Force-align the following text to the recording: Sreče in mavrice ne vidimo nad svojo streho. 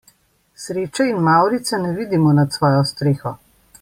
Sreče 0.61 1.05
in 1.09 1.19
mavrice 1.27 1.77
ne 1.83 1.93
vidimo 1.99 2.33
nad 2.39 2.59
svojo 2.59 2.81
streho. 2.93 3.35